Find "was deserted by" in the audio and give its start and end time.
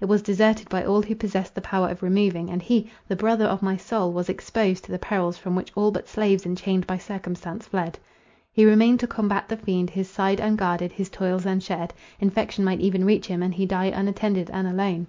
0.06-0.84